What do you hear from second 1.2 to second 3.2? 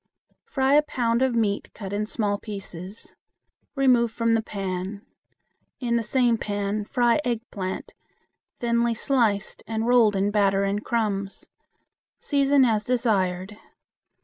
of meat cut in small pieces.